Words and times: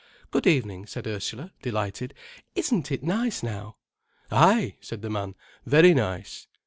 "Good 0.31 0.47
evening," 0.47 0.87
said 0.87 1.05
Ursula, 1.05 1.53
delighted. 1.61 2.15
"Isn't 2.55 2.91
it 2.91 3.03
nice 3.03 3.43
now?" 3.43 3.75
"Ay," 4.31 4.77
said 4.81 5.03
the 5.03 5.11
man, 5.11 5.35
"very 5.63 5.93
nice." 5.93 6.47